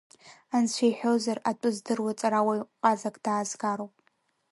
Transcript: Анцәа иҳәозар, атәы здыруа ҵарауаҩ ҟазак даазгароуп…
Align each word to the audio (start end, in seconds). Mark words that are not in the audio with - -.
Анцәа 0.55 0.85
иҳәозар, 0.89 1.37
атәы 1.49 1.69
здыруа 1.75 2.13
ҵарауаҩ 2.19 2.61
ҟазак 2.81 3.15
даазгароуп… 3.23 3.93